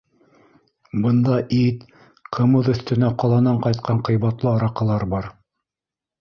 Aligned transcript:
Бында 1.01 1.35
ит, 1.57 1.83
ҡымыҙ 2.37 2.69
өҫтөнә 2.73 3.11
ҡаланан 3.25 3.61
ҡайтҡан 3.67 4.01
ҡыйбатлы 4.09 4.51
араҡылар 4.55 5.07
бар. 5.15 5.31